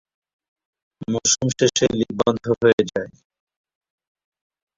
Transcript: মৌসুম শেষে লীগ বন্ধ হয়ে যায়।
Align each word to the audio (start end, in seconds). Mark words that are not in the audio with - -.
মৌসুম 1.07 1.47
শেষে 1.57 1.85
লীগ 1.97 2.11
বন্ধ 2.19 2.43
হয়ে 2.59 2.81
যায়। 2.91 3.11